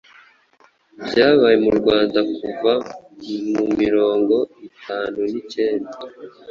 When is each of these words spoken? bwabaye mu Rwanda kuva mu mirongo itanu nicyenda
bwabaye 1.07 1.57
mu 1.65 1.71
Rwanda 1.79 2.19
kuva 2.37 2.73
mu 3.55 3.65
mirongo 3.79 4.35
itanu 4.67 5.19
nicyenda 5.31 5.95